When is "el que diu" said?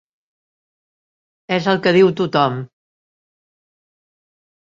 1.73-2.09